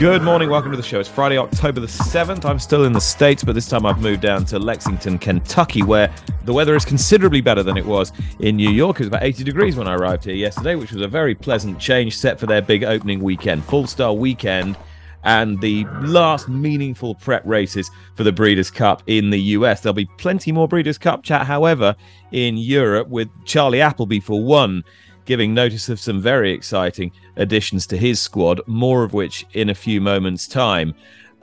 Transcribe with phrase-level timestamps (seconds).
[0.00, 0.98] Good morning, welcome to the show.
[0.98, 2.46] It's Friday, October the 7th.
[2.46, 6.10] I'm still in the States, but this time I've moved down to Lexington, Kentucky, where
[6.46, 8.96] the weather is considerably better than it was in New York.
[8.96, 11.78] It was about 80 degrees when I arrived here yesterday, which was a very pleasant
[11.78, 14.78] change set for their big opening weekend, Fall Star weekend,
[15.24, 19.82] and the last meaningful prep races for the Breeders' Cup in the US.
[19.82, 21.94] There'll be plenty more Breeders' Cup chat, however,
[22.32, 24.82] in Europe, with Charlie Appleby for one
[25.30, 29.74] giving notice of some very exciting additions to his squad, more of which in a
[29.76, 30.92] few moments' time.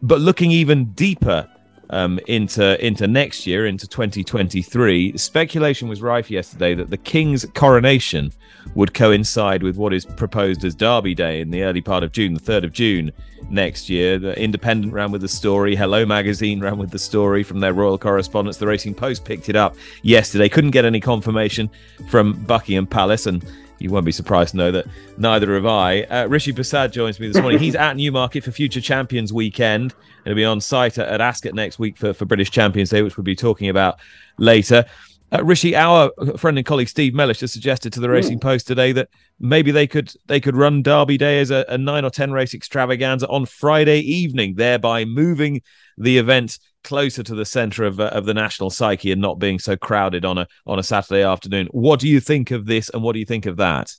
[0.02, 1.50] But looking even deeper
[1.92, 8.34] um, into into next year, into 2023, speculation was rife yesterday that the king's coronation
[8.76, 12.34] would coincide with what is proposed as Derby Day in the early part of June,
[12.34, 13.14] the 3rd of June
[13.50, 14.20] next year.
[14.20, 17.98] The Independent ran with the story, Hello Magazine ran with the story from their royal
[17.98, 18.58] correspondents.
[18.58, 20.50] The Racing Post picked it up yesterday.
[20.50, 21.70] Couldn't get any confirmation
[22.10, 23.46] from Buckingham Palace, and
[23.80, 24.86] you won't be surprised to know that
[25.18, 26.04] neither have I.
[26.04, 27.60] Uh, Rishi Persad joins me this morning.
[27.60, 29.94] He's at Newmarket for Future Champions Weekend.
[30.26, 33.18] He'll be on site at, at Ascot next week for, for British Champions Day, which
[33.18, 34.00] we'll be talking about
[34.38, 34.86] later.
[35.32, 38.94] Uh, Rishi, our friend and colleague Steve Mellish has suggested to the Racing Post today
[38.94, 39.10] that
[39.42, 42.54] maybe they could they could run Derby Day as a, a nine or ten race
[42.54, 45.62] extravaganza on Friday evening, thereby moving
[45.98, 49.60] the event closer to the center of, uh, of the national psyche and not being
[49.60, 51.68] so crowded on a on a Saturday afternoon.
[51.72, 53.94] What do you think of this, and what do you think of that?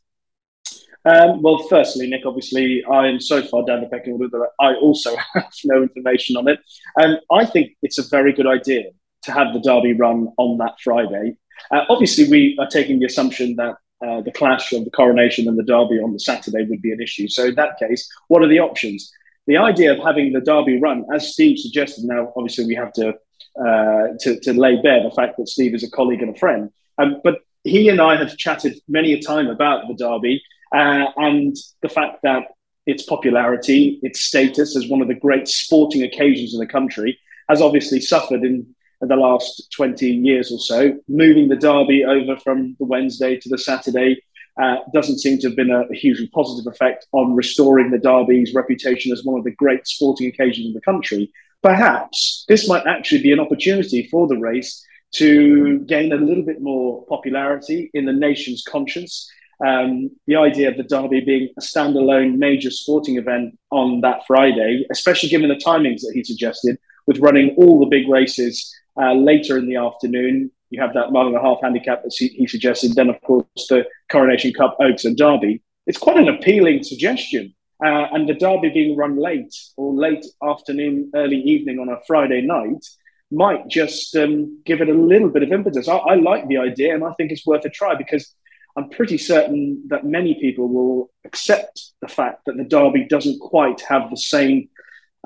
[1.05, 4.75] Um, well, firstly, Nick, obviously, I am so far down the pecking order that I
[4.75, 6.61] also have no information on it.
[7.01, 8.85] Um, I think it's a very good idea
[9.25, 11.37] to have the Derby run on that Friday.
[11.71, 13.77] Uh, obviously, we are taking the assumption that
[14.07, 17.03] uh, the clash of the coronation and the Derby on the Saturday would be an
[17.03, 17.29] issue.
[17.29, 19.13] So, in that case, what are the options?
[19.49, 23.15] The idea of having the Derby run, as Steve suggested, now obviously we have to
[23.59, 26.71] uh, to, to, lay bare the fact that Steve is a colleague and a friend.
[26.99, 30.41] Um, but he and I have chatted many a time about the Derby
[30.73, 32.45] uh, and the fact that
[32.87, 37.61] its popularity, its status as one of the great sporting occasions in the country, has
[37.61, 40.97] obviously suffered in the last 20 years or so.
[41.09, 44.23] Moving the Derby over from the Wednesday to the Saturday
[44.59, 48.55] uh, doesn't seem to have been a, a, hugely positive effect on restoring the Derby's
[48.55, 51.33] reputation as one of the great sporting occasions in the country.
[51.63, 56.61] Perhaps this might actually be an opportunity for the race to gain a little bit
[56.61, 59.31] more popularity in the nation's conscience.
[59.65, 64.87] Um, the idea of the Derby being a standalone major sporting event on that Friday,
[64.91, 69.57] especially given the timings that he suggested, with running all the big races uh, later
[69.57, 72.95] in the afternoon, you have that mile and a half handicap that he suggested.
[72.95, 75.63] Then, of course, the Coronation Cup, Oaks, and Derby.
[75.87, 77.55] It's quite an appealing suggestion.
[77.85, 82.43] Uh, and the Derby being run late or late afternoon, early evening on a Friday
[82.43, 82.85] night
[83.31, 85.89] might just um, give it a little bit of impetus.
[85.89, 88.35] I, I like the idea and I think it's worth a try because
[88.77, 93.81] I'm pretty certain that many people will accept the fact that the Derby doesn't quite
[93.83, 94.69] have the same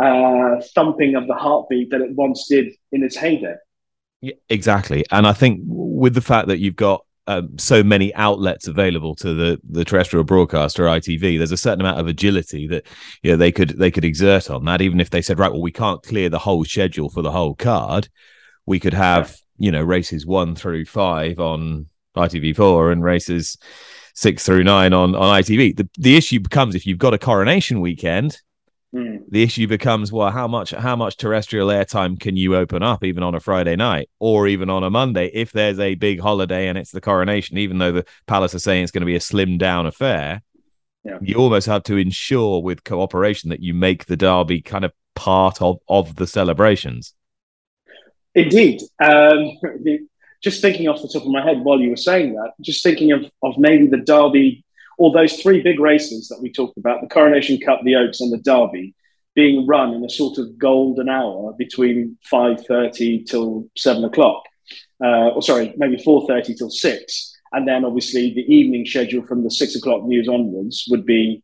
[0.02, 3.56] uh, thumping of the heartbeat that it once did in its heyday.
[4.22, 5.04] Yeah, exactly.
[5.10, 9.34] And I think with the fact that you've got um, so many outlets available to
[9.34, 12.86] the the terrestrial broadcaster ITV, there's a certain amount of agility that
[13.22, 14.80] you know they could they could exert on that.
[14.80, 17.54] Even if they said, right, well, we can't clear the whole schedule for the whole
[17.56, 18.08] card,
[18.64, 23.58] we could have you know races one through five on ITV4 and races
[24.14, 25.76] six through nine on on ITV.
[25.76, 28.38] The the issue becomes if you've got a coronation weekend
[28.94, 29.22] Mm.
[29.30, 33.22] The issue becomes well, how much how much terrestrial airtime can you open up even
[33.22, 36.76] on a Friday night or even on a Monday if there's a big holiday and
[36.76, 39.56] it's the coronation, even though the palace are saying it's going to be a slim
[39.56, 40.42] down affair.
[41.04, 41.18] Yeah.
[41.22, 45.62] You almost have to ensure with cooperation that you make the derby kind of part
[45.62, 47.14] of of the celebrations.
[48.34, 48.82] Indeed.
[49.02, 49.58] Um,
[50.42, 53.12] just thinking off the top of my head while you were saying that, just thinking
[53.12, 54.64] of, of maybe the derby
[55.02, 58.32] all those three big races that we talked about the Coronation Cup, the Oaks, and
[58.32, 58.94] the Derby
[59.34, 64.44] being run in a sort of golden hour between 5.30 till 7 o'clock.
[65.02, 67.36] Uh, or sorry, maybe 4.30 till 6.
[67.52, 71.42] And then obviously the evening schedule from the 6 o'clock news onwards would be,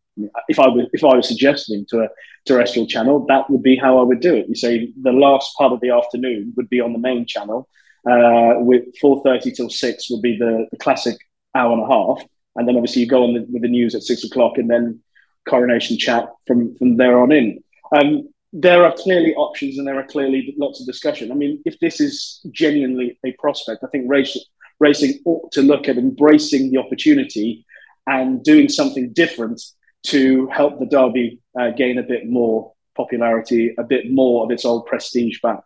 [0.49, 2.09] if I, was, if I was suggesting to a
[2.47, 4.47] terrestrial channel, that would be how I would do it.
[4.49, 7.69] You say the last part of the afternoon would be on the main channel,
[8.09, 11.17] uh, with 4.30 till 6 would be the, the classic
[11.57, 12.23] hour and a half
[12.59, 15.01] and then obviously you go on the, with the news at six o'clock, and then
[15.49, 17.63] coronation chat from from there on in.
[17.97, 21.31] Um, there are clearly options and there are clearly lots of discussion.
[21.31, 24.43] I mean, if this is genuinely a prospect, I think racing,
[24.81, 27.67] racing ought to look at embracing the opportunity
[28.07, 29.63] and doing something different
[30.05, 34.65] to help the Derby uh, gain a bit more popularity, a bit more of its
[34.65, 35.61] old prestige back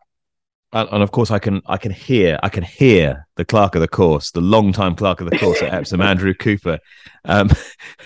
[0.72, 3.80] and, and, of course I can I can hear I can hear the clerk of
[3.80, 6.78] the course, the long-time clerk of the course at Epsom, Andrew Cooper,
[7.24, 7.50] um,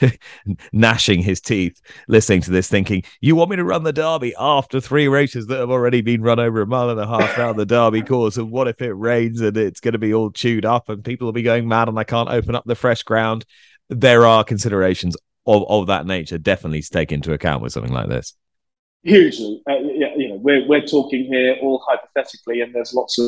[0.72, 4.80] gnashing his teeth, listening to this, thinking, "You want me to run the Derby after
[4.80, 7.66] three races that have already been run over a mile and a half around the
[7.66, 8.36] Derby course?
[8.36, 11.26] And what if it rains and it's going to be all chewed up and people
[11.26, 13.44] will be going mad and I can't open up the fresh ground?"
[13.88, 15.16] There are considerations
[15.46, 18.34] of, of that nature definitely to take into account with something like this
[19.06, 19.62] hugely.
[19.68, 20.14] Uh, yeah,
[20.46, 23.26] we're we're talking here all hypothetically, and there's lots of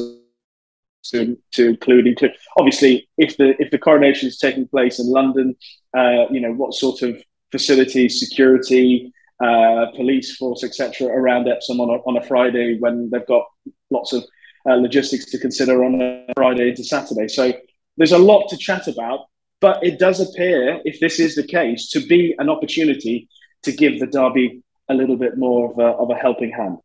[1.10, 5.56] to, to include, include obviously if the if the coronation is taking place in London,
[5.96, 7.20] uh, you know what sort of
[7.50, 9.12] facilities, security,
[9.42, 13.46] uh, police force, etc., around Epsom on a, on a Friday when they've got
[13.90, 14.22] lots of
[14.68, 17.26] uh, logistics to consider on a Friday into Saturday.
[17.26, 17.52] So
[17.96, 19.20] there's a lot to chat about,
[19.60, 23.28] but it does appear, if this is the case, to be an opportunity
[23.64, 26.78] to give the Derby a little bit more of a, of a helping hand.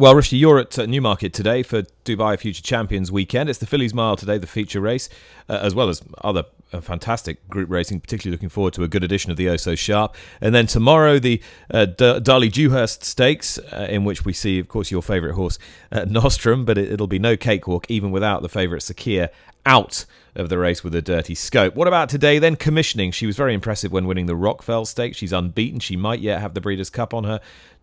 [0.00, 3.50] Well, Rishi, you're at uh, Newmarket today for Dubai Future Champions weekend.
[3.50, 5.08] It's the Fillies Mile today, the feature race,
[5.48, 8.00] uh, as well as other uh, fantastic group racing.
[8.00, 10.14] Particularly looking forward to a good edition of the Oh So Sharp.
[10.40, 14.68] And then tomorrow, the uh, D- Darley Dewhurst Stakes, uh, in which we see, of
[14.68, 15.58] course, your favourite horse,
[15.92, 19.30] uh, Nostrum, but it, will be no cakewalk, even without the favourite Sakhir
[19.66, 21.74] out of the race with a dirty scope.
[21.74, 22.56] What about today then?
[22.56, 23.10] Commissioning.
[23.10, 25.16] She was very impressive when winning the Rockfel Stakes.
[25.16, 25.80] She's unbeaten.
[25.80, 27.40] She might yet have the Breeders' Cup on her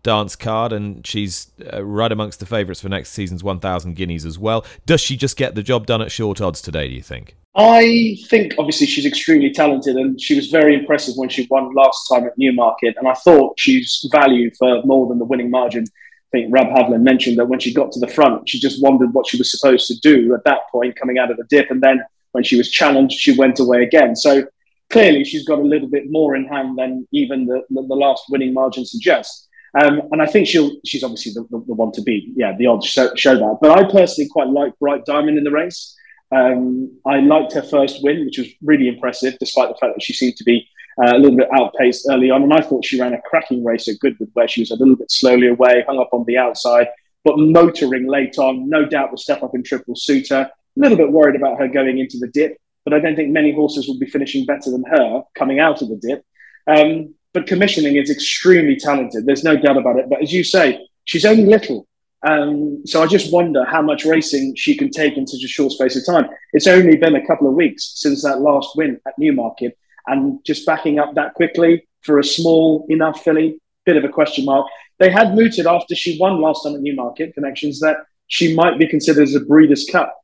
[0.08, 4.38] dance card, and she's uh, right amongst the favourites for next season's 1,000 guineas as
[4.38, 4.64] well.
[4.86, 7.36] Does she just get the job done at short odds today, do you think?
[7.54, 12.08] I think obviously she's extremely talented and she was very impressive when she won last
[12.08, 12.94] time at Newmarket.
[12.96, 15.84] And I thought she's valued for more than the winning margin.
[15.84, 19.12] I think Rab Havlin mentioned that when she got to the front, she just wondered
[19.12, 21.70] what she was supposed to do at that point coming out of the dip.
[21.70, 22.02] And then
[22.32, 24.16] when she was challenged, she went away again.
[24.16, 24.46] So
[24.88, 28.24] clearly, she's got a little bit more in hand than even the, the, the last
[28.30, 29.47] winning margin suggests.
[29.80, 32.32] Um, and I think she'll she's obviously the, the, the, one to beat.
[32.34, 33.58] Yeah, the odds show, show, that.
[33.60, 35.94] But I personally quite like Bright Diamond in the race.
[36.34, 40.12] Um, I liked her first win, which was really impressive, despite the fact that she
[40.12, 40.66] seemed to be
[41.02, 42.42] uh, a little bit outpaced early on.
[42.42, 44.96] And I thought she ran a cracking race at Goodwood, where she was a little
[44.96, 46.88] bit slowly away, hung up on the outside,
[47.24, 48.68] but motoring late on.
[48.68, 51.98] No doubt will step up in triple suitor a little bit worried about her going
[51.98, 55.22] into the dip, but I don't think many horses will be finishing better than her
[55.34, 56.24] coming out of the dip.
[56.66, 59.26] Um, but commissioning is extremely talented.
[59.26, 60.08] There's no doubt about it.
[60.08, 61.86] But as you say, she's only little.
[62.26, 65.72] Um, so I just wonder how much racing she can take in such a short
[65.72, 66.28] space of time.
[66.52, 70.66] It's only been a couple of weeks since that last win at Newmarket, and just
[70.66, 74.66] backing up that quickly for a small enough filly, bit of a question mark.
[74.98, 78.88] They had mooted after she won last time at Newmarket connections that she might be
[78.88, 80.16] considered as a Breeders' Cup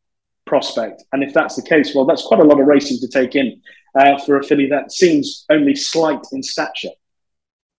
[0.55, 1.03] prospect.
[1.13, 3.61] And if that's the case, well, that's quite a lot of racing to take in
[3.99, 6.95] uh, for a filly that seems only slight in stature.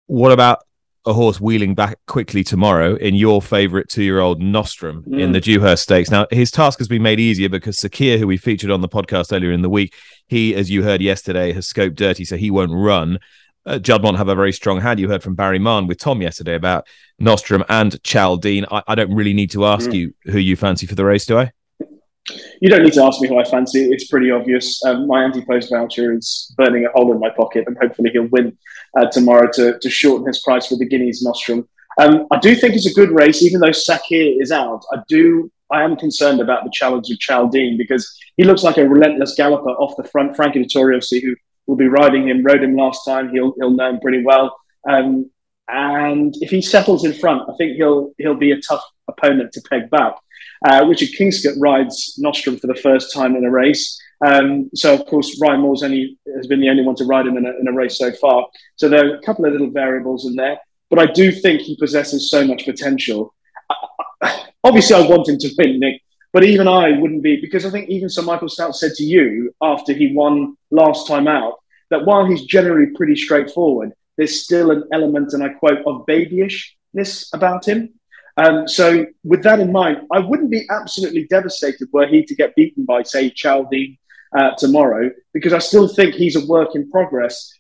[0.08, 0.60] What about
[1.06, 5.22] a horse wheeling back quickly tomorrow in your favourite two-year-old Nostrum mm.
[5.22, 6.10] in the Dewhurst Stakes.
[6.10, 9.32] Now, his task has been made easier because Sakhir, who we featured on the podcast
[9.32, 9.94] earlier in the week,
[10.28, 13.20] he, as you heard yesterday, has scoped dirty, so he won't run.
[13.68, 15.00] Uh, Juddmonte have a very strong hand.
[15.00, 16.88] You heard from Barry Mahon with Tom yesterday about
[17.20, 18.66] Nostrum and Chaldean.
[18.70, 19.94] I, I don't really need to ask mm.
[19.94, 21.52] you who you fancy for the race, do I?
[22.62, 23.92] You don't need to ask me who I fancy.
[23.92, 24.84] It's pretty obvious.
[24.86, 28.58] Um, my anti-post voucher is burning a hole in my pocket, and hopefully he'll win
[28.98, 31.68] uh, tomorrow to, to shorten his price for the Guineas Nostrum.
[32.00, 34.84] Um, I do think it's a good race, even though Sakhir is out.
[34.92, 35.52] I do.
[35.72, 39.70] I am concerned about the challenge of Chaldean because he looks like a relentless galloper
[39.70, 40.36] off the front.
[40.36, 41.36] Frankie Dettori, who
[41.66, 43.30] will be riding him, rode him last time.
[43.30, 44.56] He'll he'll know him pretty well.
[44.88, 45.32] Um,
[45.68, 49.62] and if he settles in front, I think he'll he'll be a tough opponent to
[49.70, 50.16] peg back.
[50.68, 54.00] Uh, Richard Kingscote rides Nostrum for the first time in a race.
[54.26, 57.38] Um, so, of course, Ryan Moore's only has been the only one to ride him
[57.38, 58.48] in a, in a race so far.
[58.76, 60.58] So there are a couple of little variables in there,
[60.90, 63.34] but I do think he possesses so much potential.
[64.64, 67.90] obviously, I want him to win, Nick, but even I wouldn't be because I think
[67.90, 71.56] even Sir Michael Stoute said to you after he won last time out
[71.90, 77.34] that while he's generally pretty straightforward, there's still an element, and I quote, of babyishness
[77.34, 77.94] about him.
[78.38, 82.56] Um, so, with that in mind, I wouldn't be absolutely devastated were he to get
[82.56, 83.98] beaten by, say, Chaldean
[84.38, 87.52] uh, tomorrow, because I still think he's a work in progress.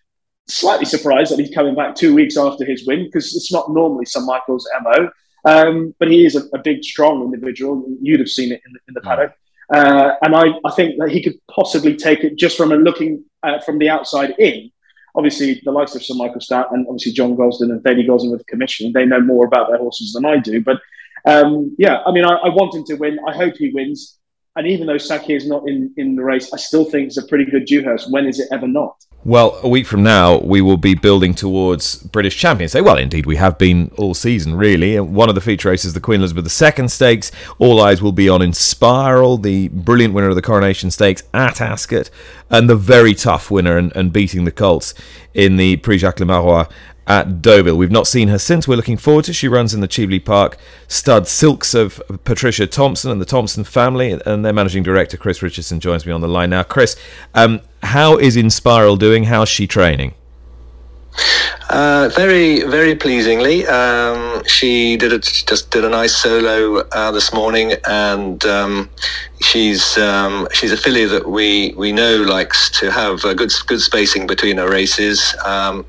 [0.47, 4.05] Slightly surprised that he's coming back two weeks after his win, because it's not normally
[4.05, 5.09] Sir Michael's MO.
[5.45, 7.85] Um, but he is a, a, big, strong individual.
[8.01, 9.33] You'd have seen it in the, in the paddock.
[9.71, 13.23] Uh, and I, I think that he could possibly take it just from a looking
[13.43, 14.71] uh, from the outside in.
[15.15, 18.39] Obviously, the likes of Sir Michael Stoute and obviously John Gosden and Thady Gosden with
[18.39, 20.61] the commission, they know more about their horses than I do.
[20.61, 20.79] But
[21.25, 23.17] um, yeah, I mean, I, I, want him to win.
[23.27, 24.19] I hope he wins.
[24.57, 27.27] And even though Sakhir is not in, in the race, I still think it's a
[27.27, 28.09] pretty good Dewhurst.
[28.09, 29.05] When is it ever not?
[29.25, 32.71] Well, a week from now, we will be building towards British champions.
[32.71, 34.97] Say, well, indeed, we have been all season, really.
[34.99, 37.31] One of the feature races, the Queen Elizabeth II Stakes.
[37.57, 42.09] All eyes will be on Inspiral, the brilliant winner of the Coronation Stakes at Ascot,
[42.49, 44.93] and the very tough winner and, and beating the Colts
[45.33, 46.67] in the Prix Jacques Le Marois
[47.07, 47.77] at Deauville.
[47.77, 48.67] We've not seen her since.
[48.67, 49.33] We're looking forward to.
[49.33, 50.57] She runs in the Cheveley Park
[50.87, 55.79] stud silks of Patricia Thompson and the Thompson family, and their managing director Chris Richardson
[55.79, 56.63] joins me on the line now.
[56.63, 56.95] Chris,
[57.33, 59.25] um, how is Inspiral doing?
[59.25, 60.13] How's she training?
[61.69, 63.65] Uh, very, very pleasingly.
[63.65, 68.89] Um, she did a, just did a nice solo uh, this morning, and um,
[69.41, 74.27] she's um, she's a filly that we we know likes to have good good spacing
[74.27, 75.85] between her races, um,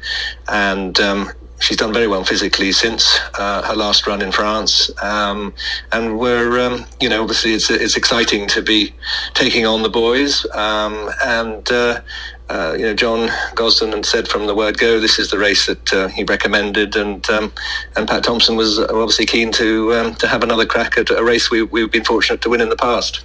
[0.48, 1.30] and um,
[1.60, 5.52] she's done very well physically since uh, her last run in France, um,
[5.92, 8.94] and we're um, you know obviously it's it's exciting to be
[9.34, 12.00] taking on the boys, um, and uh,
[12.48, 15.66] uh, you know, John Gosden had said from the word go, this is the race
[15.66, 17.52] that uh, he recommended, and um,
[17.96, 21.50] and Pat Thompson was obviously keen to um, to have another crack at a race
[21.50, 23.24] we, we've been fortunate to win in the past.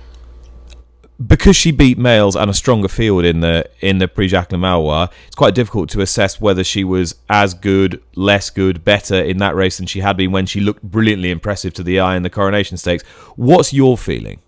[1.24, 4.58] Because she beat males and a stronger field in the in the Prix Jacques Le
[4.58, 9.38] Marois, it's quite difficult to assess whether she was as good, less good, better in
[9.38, 12.24] that race than she had been when she looked brilliantly impressive to the eye in
[12.24, 13.04] the Coronation Stakes.
[13.36, 14.40] What's your feeling?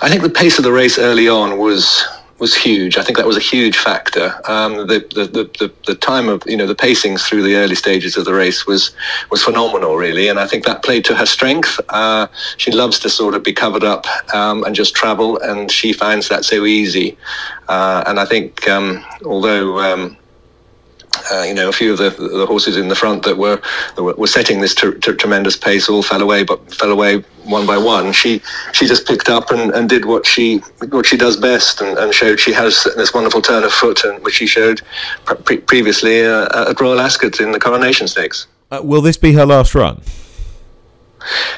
[0.00, 2.06] I think the pace of the race early on was
[2.40, 2.96] was huge.
[2.96, 4.40] I think that was a huge factor.
[4.48, 8.16] Um, the, the, the, the, time of you know the pacings through the early stages
[8.16, 8.92] of the race was
[9.30, 11.78] was phenomenal, really, and I think that played to her strength.
[11.90, 15.92] Uh, she loves to sort of be covered up um, and just travel, and she
[15.92, 17.16] finds that so easy.
[17.68, 20.16] Uh, and I think um, although um,
[21.32, 23.60] uh, you know, a few of the, the horses in the front that were
[23.96, 28.12] that were, setting this tremendous pace all fell away, but fell away one by one.
[28.12, 28.40] She
[28.72, 30.58] she just picked up and, and did what she
[30.90, 34.22] what she does best, and, and showed she has this wonderful turn of foot, and
[34.22, 34.82] which she showed
[35.44, 38.46] pre- previously uh, at Royal Ascot in the Coronation Stakes.
[38.70, 40.00] Uh, will this be her last run?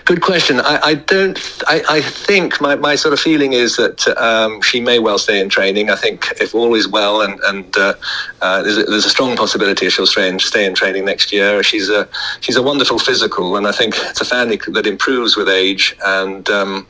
[0.04, 0.61] Good question.
[0.61, 1.38] I, I don't.
[1.69, 5.40] I, I, think my, my sort of feeling is that um, she may well stay
[5.40, 5.90] in training.
[5.90, 7.95] I think if all is well, and and uh,
[8.40, 11.62] uh, there's, a, there's a strong possibility she'll stay in, stay in training next year.
[11.62, 12.09] She's a
[12.40, 15.97] she's a wonderful physical, and I think it's a family that improves with age.
[16.04, 16.87] And um,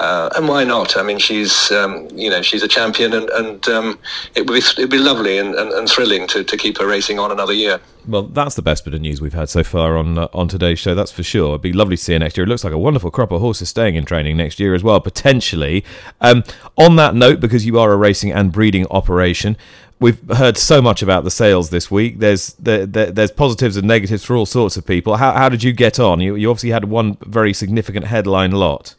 [0.00, 0.96] uh, and why not?
[0.96, 3.98] I mean, she's um, you know she's a champion, and, and um,
[4.34, 7.18] it would be it'd be lovely and, and, and, thrilling to, to keep her racing
[7.18, 7.78] on another year.
[8.08, 10.78] Well, that's the best bit of news we've had so far on uh, on today's
[10.78, 10.94] show.
[10.94, 11.50] That's for sure.
[11.50, 12.46] It'd be lovely to see her next year.
[12.46, 15.00] It looks like a wonderful crop of horses staying in training next year as well,
[15.00, 15.84] potentially.
[16.22, 16.44] Um,
[16.78, 19.54] on that note, because you are a racing and breeding operation,
[19.98, 22.20] we've heard so much about the sales this week.
[22.20, 25.18] There's there, there, there's positives and negatives for all sorts of people.
[25.18, 26.20] How how did you get on?
[26.20, 28.94] You you obviously had one very significant headline lot.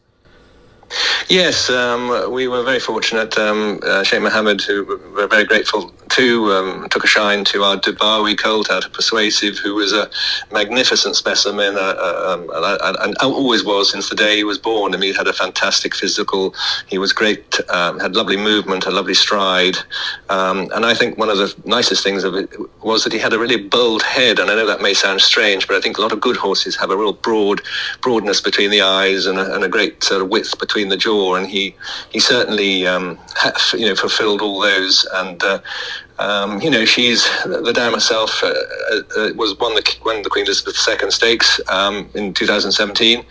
[1.29, 3.37] Yes, um, we were very fortunate.
[3.37, 7.77] Um, uh, Sheikh Mohammed, who we're very grateful to, um, took a shine to our
[7.77, 10.09] Dubawi colt out of Persuasive, who was a
[10.51, 12.49] magnificent specimen, uh, uh um,
[13.01, 14.93] and always was since the day he was born.
[14.93, 16.53] I mean, he had a fantastic physical.
[16.87, 19.77] He was great, um, had lovely movement, a lovely stride,
[20.29, 22.49] um, and I think one of the nicest things of it
[22.83, 24.39] was that he had a really bold head.
[24.39, 26.75] And I know that may sound strange, but I think a lot of good horses
[26.75, 27.61] have a real broad
[28.01, 30.97] broadness between the eyes and a, and a great sort of width between between the
[30.97, 31.75] jaw, and he
[32.11, 33.17] he certainly um,
[33.73, 35.07] you know fulfilled all those.
[35.13, 35.59] And uh,
[36.21, 38.53] um, you know, she's the dam herself uh,
[39.17, 43.25] uh, was won the won the Queen Elizabeth II Stakes um, in 2017,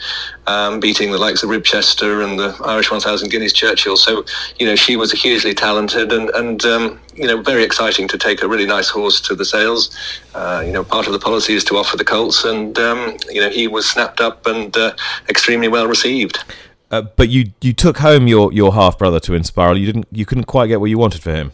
[0.49, 3.97] um, beating the likes of Ribchester and the Irish 1000 Guineas Churchill.
[3.97, 4.25] So
[4.59, 8.43] you know, she was hugely talented and and um, you know very exciting to take
[8.43, 9.97] a really nice horse to the sales.
[10.35, 13.41] Uh, you know, part of the policy is to offer the colts, and um, you
[13.41, 14.93] know he was snapped up and uh,
[15.29, 16.43] extremely well received.
[16.91, 19.79] Uh, but you you took home your, your half brother to Inspiral.
[19.79, 21.53] You didn't you couldn't quite get what you wanted for him.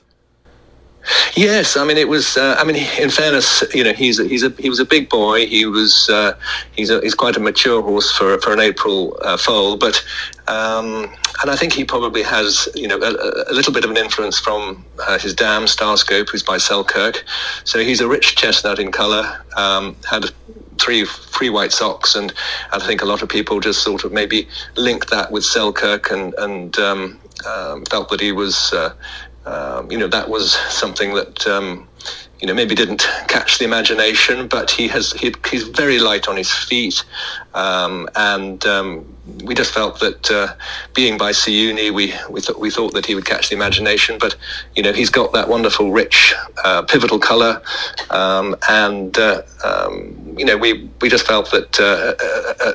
[1.37, 2.37] Yes, I mean it was.
[2.37, 5.09] Uh, I mean, in fairness, you know, he's a, he's a he was a big
[5.09, 5.47] boy.
[5.47, 6.37] He was uh,
[6.75, 10.05] he's a, he's quite a mature horse for for an April uh, foal, but
[10.49, 13.97] um, and I think he probably has you know a, a little bit of an
[13.97, 17.25] influence from uh, his dam Starscope, who's by Selkirk.
[17.65, 19.45] So he's a rich chestnut in colour.
[19.57, 20.25] Um, had
[20.79, 22.33] three three white socks, and
[22.73, 26.35] I think a lot of people just sort of maybe linked that with Selkirk and
[26.39, 28.73] and um, um, felt that he was.
[28.73, 28.95] Uh,
[29.47, 31.87] um, you know that was something that um,
[32.41, 36.37] you know, maybe didn't catch the imagination, but he has he, he's very light on
[36.37, 37.05] his feet,
[37.55, 40.55] um, and um, we just felt that uh,
[40.95, 44.37] being by Siyouni, we we thought we thought that he would catch the imagination, but
[44.75, 47.63] you know, he's got that wonderful, rich, uh, pivotal colour,
[48.11, 49.43] and uh,
[50.37, 52.13] you know, we, we just felt that uh,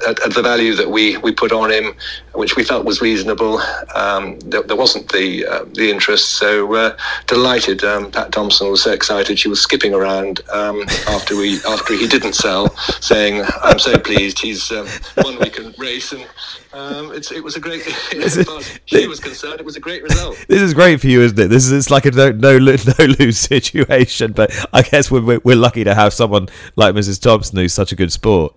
[0.07, 1.93] at, at, the value that we, we put on him,
[2.33, 3.59] which we felt was reasonable,
[3.95, 6.37] um, there, there, wasn't the uh, the interest.
[6.37, 7.83] So uh, delighted.
[7.83, 9.37] Um, Pat Thompson was so excited.
[9.37, 14.39] She was skipping around um, after we after he didn't sell, saying, "I'm so pleased.
[14.39, 14.87] He's um,
[15.21, 16.25] one we can race." And
[16.73, 17.85] um, it was a great.
[18.15, 20.37] as far as she was concerned, it was a great result.
[20.47, 21.47] This is great for you, isn't it?
[21.47, 24.31] This is it's like a no no, no lose situation.
[24.31, 27.21] But I guess we're we're lucky to have someone like Mrs.
[27.21, 28.55] Thompson who's such a good sport.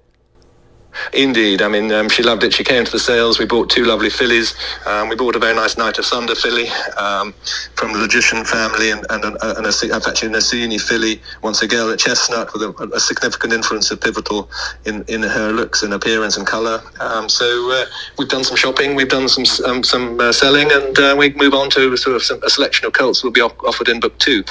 [1.12, 2.52] Indeed, I mean, um, she loved it.
[2.52, 3.38] She came to the sales.
[3.38, 4.54] We bought two lovely fillies.
[4.86, 7.32] Um, we bought a very nice Night of Thunder filly um,
[7.74, 11.90] from the Logician family, and, and, and, and a, actually an filly, once a girl
[11.90, 14.48] at Chestnut with a, a, significant influence of Pivotal
[14.84, 16.82] in, in her looks and appearance and colour.
[17.00, 17.86] Um, so uh,
[18.18, 21.54] we've done some shopping, we've done some um, some uh, selling, and uh, we move
[21.54, 24.44] on to sort of some, a selection of colts will be offered in book two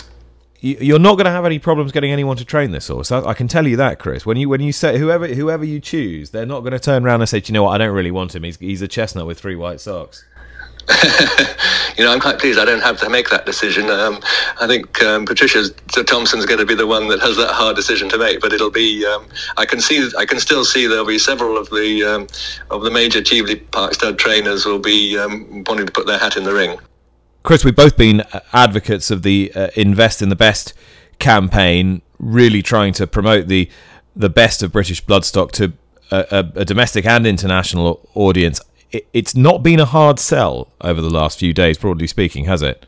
[0.63, 3.11] you're not going to have any problems getting anyone to train this horse.
[3.11, 4.25] I, can tell you that, Chris.
[4.25, 7.19] When you when you say whoever whoever you choose, they're not going to turn around
[7.19, 8.43] and say, you know what, I don't really want him.
[8.43, 10.23] He's he's a chestnut with three white socks.
[11.97, 13.89] you know, I'm quite pleased I don't have to make that decision.
[13.89, 14.19] Um,
[14.59, 15.69] I think um, Patricia
[16.05, 18.39] Thompson's going to be the one that has that hard decision to make.
[18.39, 19.05] But it'll be.
[19.05, 19.27] Um,
[19.57, 20.09] I can see.
[20.17, 22.27] I can still see there'll be several of the um,
[22.71, 26.37] of the major Cheveley Park stud trainers will be um, wanting to put their hat
[26.37, 26.79] in the ring.
[27.43, 28.23] Chris, we've both been
[28.53, 30.73] advocates of the uh, invest in the best
[31.19, 33.69] campaign, really trying to promote the
[34.15, 35.73] the best of British bloodstock to
[36.11, 38.61] a, a, a domestic and international audience.
[38.91, 42.61] It, it's not been a hard sell over the last few days, broadly speaking, has
[42.61, 42.85] it?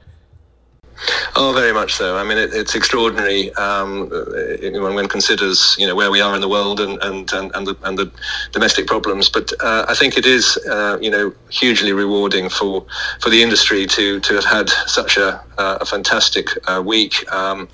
[1.36, 2.18] Oh, very much so.
[2.18, 6.42] I mean, it, it's extraordinary um, when one considers, you know, where we are in
[6.42, 8.12] the world and and and, and, the, and the
[8.52, 9.30] domestic problems.
[9.30, 12.86] But uh, I think it is, uh, you know, hugely rewarding for
[13.20, 17.30] for the industry to to have had such a, a fantastic uh, week.
[17.32, 17.68] Um,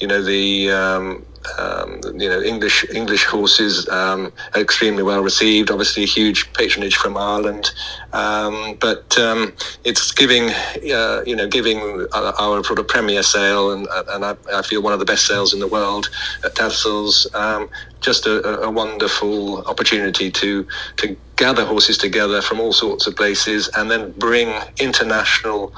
[0.00, 1.24] you know, the um,
[1.58, 5.70] um, you know, English English horses um, extremely well received.
[5.70, 7.72] Obviously, huge patronage from Ireland,
[8.12, 9.52] um, but um,
[9.84, 14.36] it's giving uh, you know giving our, our, sort of premier sale, and and I,
[14.52, 16.10] I, feel one of the best sales in the world
[16.44, 17.32] at Tattersalls.
[17.34, 17.68] Um,
[18.00, 23.70] just a, a, wonderful opportunity to to gather horses together from all sorts of places
[23.76, 24.48] and then bring
[24.78, 25.72] international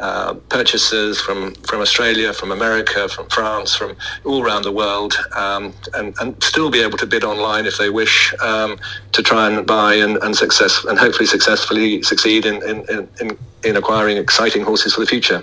[0.00, 5.72] uh, purchasers from, from Australia, from America, from France, from all around the world, um,
[5.94, 8.76] and, and still be able to bid online if they wish um,
[9.12, 13.76] to try and buy and, and success and hopefully successfully succeed in, in, in, in
[13.76, 15.42] acquiring exciting horses for the future.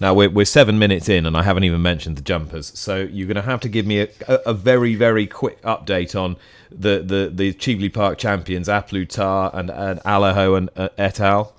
[0.00, 2.72] Now we're, we're seven minutes in, and I haven't even mentioned the jumpers.
[2.78, 4.08] So you're going to have to give me a,
[4.46, 6.36] a, very very quick update on
[6.70, 11.52] the the the Cheveley Park champions, A Plus and, and Allaho and uh, et al.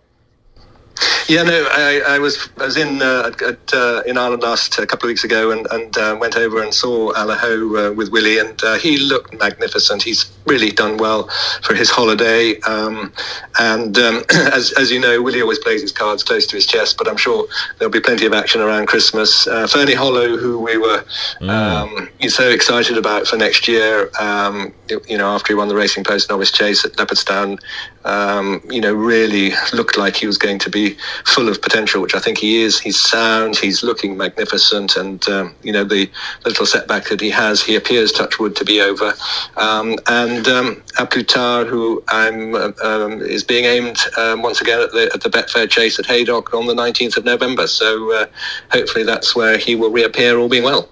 [1.30, 4.88] Yeah, no, I, I was I was in uh, at, uh, in Ireland last a
[4.88, 8.40] couple of weeks ago and, and uh, went over and saw Allaho uh, with Willie,
[8.40, 10.02] and uh, he looked magnificent.
[10.02, 11.30] He's really done well
[11.62, 13.14] for his holiday, um,
[13.60, 16.98] and um, as, as you know, Willie always plays his cards close to his chest.
[16.98, 19.46] But I'm sure there'll be plenty of action around Christmas.
[19.46, 21.06] Uh, Ferny Hollow, who we were
[21.42, 21.48] mm.
[21.48, 24.74] um, so excited about for next year, um,
[25.08, 27.60] you know, after he won the Racing Post Novice Chase at Leopardstown,
[28.06, 32.16] um, you know, really looked like he was going to be full of potential, which
[32.16, 32.80] I think he is.
[32.80, 36.10] He's sound, he's looking magnificent, and um, you know the
[36.46, 39.14] little setback that he has, he appears, touch wood, to be over.
[39.58, 44.80] Um, and um, A Plus Tard, who I'm, um, is being aimed um, once again
[44.82, 47.68] at the, at the Betfair Chase at Haydock on the 19th of November.
[47.68, 48.26] So uh,
[48.72, 50.90] hopefully that's where he will reappear, all being well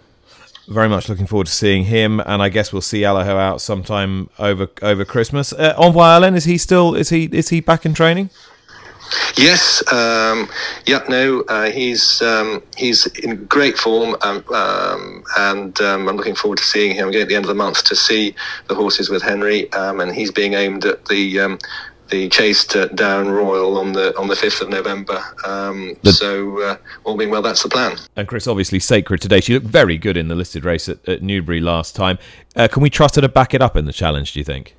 [0.68, 4.30] very much looking forward to seeing him, and I guess we'll see Allaho out sometime
[4.38, 5.54] over over Christmas.
[5.54, 8.30] Uh, Envoy Allen is he still is he is he back in training?
[9.38, 10.50] Yes, um,
[10.86, 16.36] yeah, no, uh, he's um, he's in great form, um, um and um, I'm looking
[16.36, 18.36] forward to seeing him again at the end of the month to see
[18.67, 21.58] the horses with Henry, um, and he's being aimed at the
[22.10, 25.22] the chase to Down Royal on the on the fifth of November.
[26.04, 27.98] The, so uh, all being well, that's the plan.
[28.15, 29.41] And Chris, obviously, sacred today.
[29.41, 32.17] She looked very good in the listed race at, at Newbury last time.
[32.56, 34.34] Uh, can we trust her to back it up in the challenge?
[34.34, 34.76] Do you think?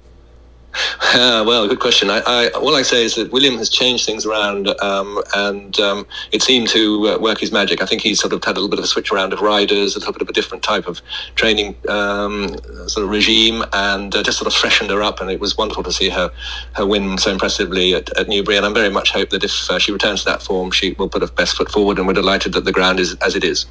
[1.14, 2.11] Uh, well, good question.
[2.11, 6.07] I, I, all I say is that William has changed things around, um, and um,
[6.33, 7.83] it seemed to uh, work his magic.
[7.83, 9.97] I think he's sort of had a little bit of a switch around of riders,
[9.97, 11.01] a little bit of a different type of
[11.35, 12.57] training um,
[12.88, 15.21] sort of regime, and uh, just sort of freshened her up.
[15.21, 16.31] And it was wonderful to see her
[16.75, 18.57] her win so impressively at, at Newbury.
[18.57, 21.09] And I'm very much hope that if uh, she returns to that form, she will
[21.09, 21.99] put her best foot forward.
[21.99, 23.67] And we're delighted that the ground is as it is.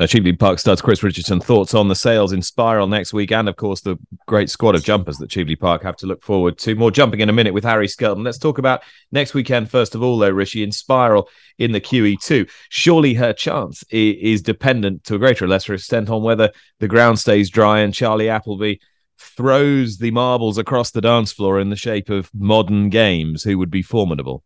[0.00, 3.56] Uh, Cheveley Park studs Chris Richardson thoughts on the sales Inspiral next week, and of
[3.56, 6.74] course the great squad of jumpers that Cheveley Park have to look forward to.
[6.74, 8.24] More jumping in a minute with Harry Skelton.
[8.24, 8.82] Let's talk about
[9.12, 10.30] next weekend first of all, though.
[10.30, 11.26] Rishi Inspiral
[11.58, 12.48] in the QE2.
[12.70, 17.18] Surely her chance is dependent to a greater or lesser extent on whether the ground
[17.18, 18.76] stays dry and Charlie Appleby
[19.18, 23.70] throws the marbles across the dance floor in the shape of modern games, who would
[23.70, 24.44] be formidable.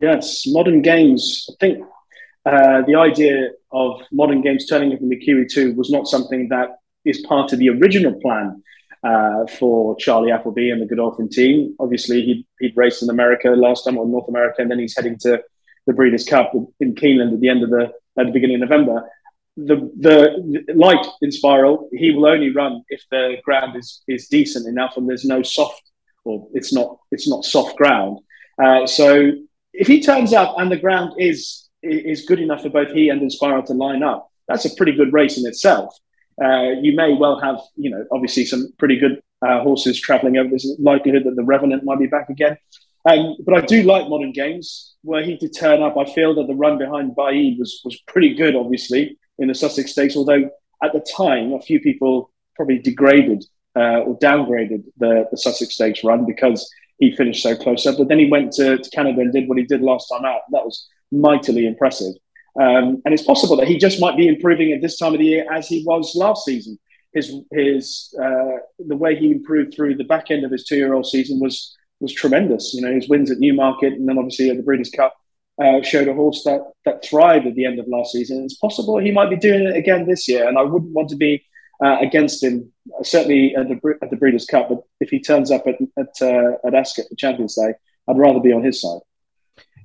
[0.00, 1.46] Yes, modern games.
[1.50, 1.84] I think
[2.44, 6.78] uh, the idea of modern games turning up in the QE2 was not something that
[7.04, 8.62] is part of the original plan
[9.04, 11.74] uh, for Charlie Appleby and the Godolphin team.
[11.80, 15.18] Obviously, he'd, he'd raced in America last time or North America, and then he's heading
[15.20, 15.42] to
[15.86, 19.08] the Breeders' Cup in Keeneland at the end of the at the beginning of November.
[19.56, 24.96] The, the, like Inspiral, he will only run if the ground is is decent enough
[24.96, 25.82] and there's no soft
[26.24, 28.18] or it's not it's not soft ground.
[28.62, 29.32] Uh, so
[29.72, 33.20] if he turns up and the ground is is good enough for both he and
[33.20, 35.94] Inspiral to line up, that's a pretty good race in itself.
[36.42, 40.48] Uh, you may well have, you know, obviously some pretty good uh, horses travelling over.
[40.48, 42.56] There's likelihood that the Revenant might be back again.
[43.08, 44.94] Um, but I do like modern games.
[45.02, 48.34] Were he to turn up, I feel that the run behind Baaeed was was pretty
[48.34, 50.16] good, obviously, in the Sussex Stakes.
[50.16, 50.50] Although
[50.82, 53.44] at the time, a few people probably degraded
[53.76, 57.98] uh, or downgraded the, the Sussex Stakes run because he finished so close up.
[57.98, 60.42] But then he went to, to Canada and did what he did last time out.
[60.52, 62.14] That was mightily impressive.
[62.60, 65.26] Um, and it's possible that he just might be improving at this time of the
[65.26, 66.78] year as he was last season.
[67.14, 70.94] His his uh, the way he improved through the back end of his two year
[70.94, 72.74] old season was was tremendous.
[72.74, 75.14] You know, his wins at Newmarket and then obviously at the Breeders' Cup
[75.62, 78.44] uh, showed a horse that that thrived at the end of last season.
[78.44, 81.16] It's possible he might be doing it again this year, and I wouldn't want to
[81.16, 81.44] be
[81.84, 82.72] uh, against him
[83.02, 84.68] certainly at the at the Breeders' Cup.
[84.68, 87.74] But if he turns up at at, uh, at Ascot for Champions Day,
[88.08, 89.00] I'd rather be on his side.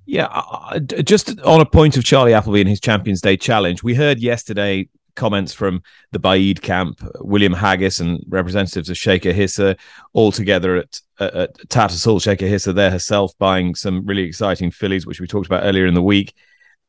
[0.07, 3.93] Yeah, uh, just on a point of Charlie Appleby and his Champions Day challenge, we
[3.93, 9.77] heard yesterday comments from the Baaeed camp, William Haggas, and representatives of Sheikha Hissa,
[10.13, 12.21] all together at, at Tattersall.
[12.21, 15.93] Sheikha Hissa there herself buying some really exciting fillies, which we talked about earlier in
[15.93, 16.33] the week,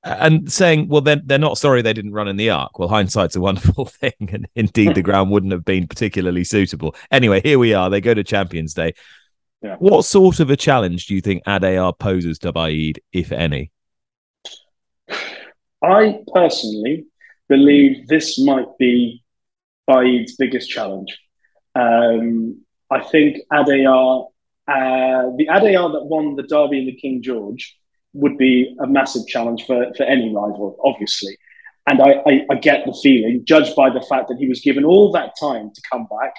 [0.04, 2.78] and saying, well, they're, they're not sorry they didn't run in the arc.
[2.78, 6.94] Well, hindsight's a wonderful thing, and indeed the ground wouldn't have been particularly suitable.
[7.10, 7.90] Anyway, here we are.
[7.90, 8.94] They go to Champions Day.
[9.62, 9.76] Yeah.
[9.78, 13.72] What sort of a challenge do you think Adayar poses to Baaeed, if any?
[15.82, 17.06] I personally
[17.48, 19.24] believe this might be
[19.88, 21.18] Baaeed's biggest challenge.
[21.74, 24.26] Um, I think Adayar,
[24.68, 27.76] uh, the Adayar that won the Derby and the King George,
[28.12, 31.36] would be a massive challenge for, for any rival, obviously.
[31.86, 34.84] And I, I, I get the feeling, judged by the fact that he was given
[34.84, 36.34] all that time to come back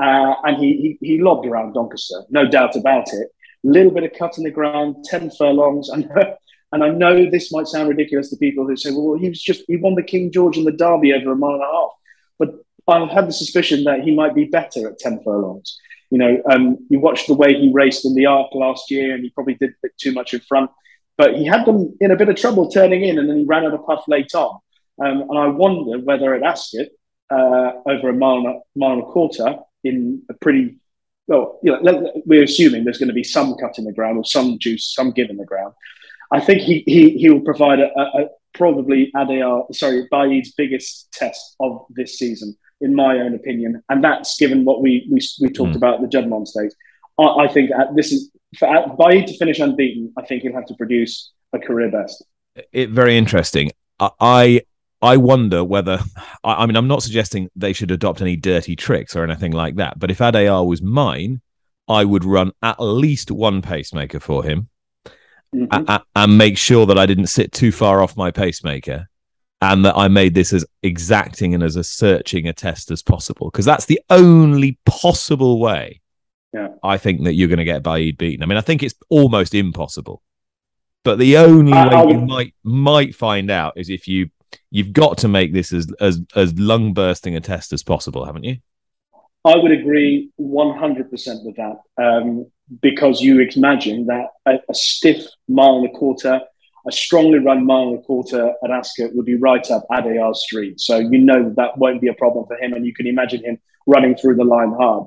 [0.00, 3.28] uh, and he, he, he lobbed around Doncaster, no doubt about it.
[3.64, 5.88] A little bit of cut in the ground, 10 furlongs.
[5.88, 6.08] And,
[6.72, 9.64] and I know this might sound ridiculous to people who say, well, he was just,
[9.66, 11.90] he won the King George and the Derby over a mile and a half.
[12.38, 12.54] But
[12.86, 15.78] I had the suspicion that he might be better at 10 furlongs.
[16.10, 19.22] You know, um, you watched the way he raced in the Arc last year, and
[19.22, 20.70] he probably did a bit too much in front.
[21.18, 23.66] But he had them in a bit of trouble turning in, and then he ran
[23.66, 24.60] out of puff late on.
[25.04, 26.86] Um, and I wonder whether at Ascot,
[27.30, 29.58] uh, over a mile and a, mile and a quarter,
[29.88, 30.76] in a pretty
[31.28, 34.24] well, you know, we're assuming there's going to be some cut in the ground or
[34.24, 35.74] some juice, some give in the ground.
[36.32, 41.12] I think he he he will provide a, a, a probably Adayar, sorry, Baaeed's biggest
[41.12, 45.50] test of this season, in my own opinion, and that's given what we we, we
[45.50, 45.76] talked mm.
[45.76, 46.74] about the Juddmonte Stakes.
[47.18, 50.12] I, I think this is for Baaeed to finish unbeaten.
[50.16, 52.24] I think he'll have to produce a career best.
[52.72, 53.70] It very interesting.
[54.00, 54.62] I
[55.00, 56.00] I wonder whether
[56.44, 59.76] I, I, mean I'm not suggesting they should adopt any dirty tricks or anything like
[59.76, 59.98] that.
[59.98, 61.40] But if Adayar was mine,
[61.88, 64.68] I would run at least one pacemaker for him,
[65.54, 65.88] mm-hmm.
[65.88, 69.08] a, and make sure that I didn't sit too far off my pacemaker,
[69.62, 73.50] and that I made this as exacting and as a searching a test as possible.
[73.50, 76.00] Because that's the only possible way.
[76.52, 76.68] Yeah.
[76.82, 78.42] I think that you're going to get Baaeed beaten.
[78.42, 80.22] I mean, I think it's almost impossible.
[81.04, 84.30] But the only uh, way you might might find out is if you
[84.70, 88.44] you've got to make this as as as lung bursting a test as possible, haven't
[88.44, 88.56] you?
[89.44, 92.50] I would agree 100% with that um,
[92.82, 96.40] because you imagine that a, a, stiff mile and a quarter,
[96.86, 100.80] a strongly run mile and a quarter at Ascot would be right up Adayar Street.
[100.80, 103.44] So you know that, that won't be a problem for him, and you can imagine
[103.44, 105.06] him running through the line hard.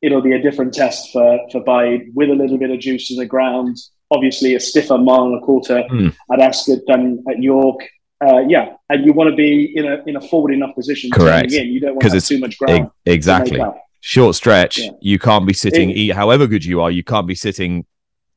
[0.00, 3.16] It'll be a different test for for Baaeed with a little bit of juice in
[3.16, 3.76] the ground.
[4.10, 6.14] Obviously, a stiffer mile and a quarter mm.
[6.32, 7.80] at Ascot than at York
[8.22, 11.10] uh, yeah, and you want to be in a in a forward enough position.
[11.10, 11.52] Correct.
[11.52, 11.68] In.
[11.68, 12.90] You don't want to have too much ground.
[13.06, 13.60] E- exactly.
[14.00, 14.78] Short stretch.
[14.78, 14.90] Yeah.
[15.00, 15.90] You can't be sitting.
[15.90, 17.86] It, however good you are, you can't be sitting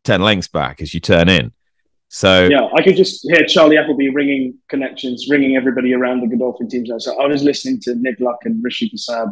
[0.04, 1.52] ten lengths back as you turn in.
[2.10, 6.69] So yeah, I could just hear Charlie Appleby ringing connections, ringing everybody around the Godolphin
[6.69, 6.91] teams.
[7.00, 9.32] So I was listening to Nick Luck and Rishi Persad.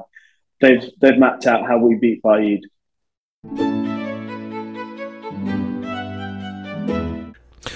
[0.60, 3.93] They've they've mapped out how we beat Baaeed.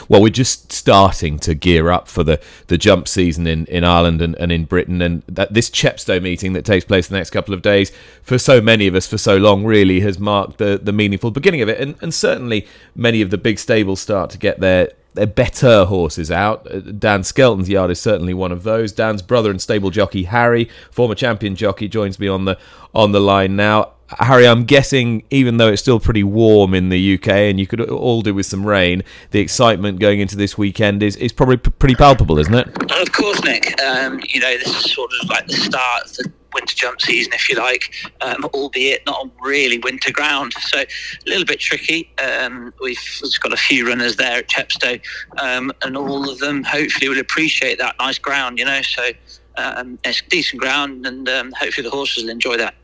[0.09, 4.21] Well, we're just starting to gear up for the, the jump season in, in Ireland
[4.21, 5.01] and, and in Britain.
[5.01, 7.91] And that this Chepstow meeting that takes place the next couple of days,
[8.23, 11.61] for so many of us for so long, really has marked the, the meaningful beginning
[11.61, 11.79] of it.
[11.79, 14.91] And, and certainly many of the big stables start to get their,
[15.25, 16.69] better horses out.
[16.71, 18.91] Uh, Dan Skelton's yard is certainly one of those.
[18.91, 22.57] Dan's brother and stable jockey Harry, former champion jockey, joins me on the
[22.93, 23.93] on the line now.
[24.19, 27.81] Harry, I'm guessing, even though it's still pretty warm in the UK and you could
[27.89, 31.71] all do with some rain, the excitement going into this weekend is, is probably p-
[31.71, 32.67] pretty palpable, isn't it?
[32.89, 33.81] Of course, Nick.
[33.81, 37.33] Um, you know, this is sort of like the start of the winter jump season,
[37.33, 40.53] if you like, um, albeit not on really winter ground.
[40.53, 42.09] So a little bit tricky.
[42.23, 42.97] Um, we've
[43.41, 44.99] got a few runners there at Chepstow,
[45.37, 48.81] um, and all of them hopefully will appreciate that nice ground, you know.
[48.81, 49.03] So
[49.57, 52.75] um, it's decent ground, and um, hopefully the horses will enjoy that.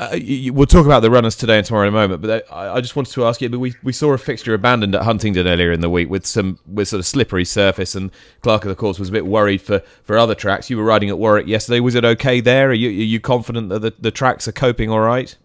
[0.00, 2.76] Uh, you, we'll talk about the runners today and tomorrow in a moment, but I,
[2.76, 3.50] I just wanted to ask you.
[3.50, 6.58] But We we saw a fixture abandoned at Huntingdon earlier in the week with some
[6.66, 8.10] with sort of slippery surface, and
[8.40, 10.70] Clark of the course was a bit worried for, for other tracks.
[10.70, 11.80] You were riding at Warwick yesterday.
[11.80, 12.70] Was it okay there?
[12.70, 15.36] Are you are you confident that the, the tracks are coping all right?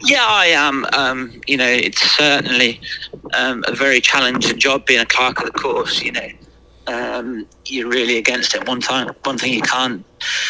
[0.00, 0.84] Yeah, I am.
[0.92, 2.80] Um, you know, it's certainly
[3.34, 6.02] um, a very challenging job being a clerk of the course.
[6.02, 6.28] You know,
[6.88, 8.66] um, you're really against it.
[8.66, 10.04] One time, one thing you can't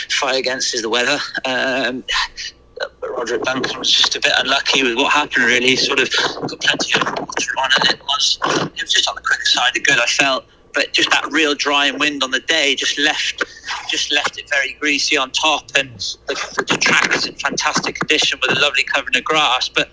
[0.09, 1.19] fight against is the weather.
[1.45, 2.03] Um,
[3.03, 5.45] Roderick Duncan was just a bit unlucky with what happened.
[5.45, 9.09] Really, he sort of got plenty of water on, and it was it was just
[9.09, 9.99] on the quicker side of good.
[9.99, 13.43] I felt, but just that real dry and wind on the day just left
[13.89, 15.91] just left it very greasy on top, and
[16.27, 19.91] the, the track was in fantastic condition with a lovely covering of grass, but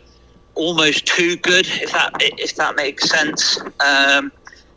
[0.56, 3.60] almost too good, if that if that makes sense.
[3.80, 4.32] Um,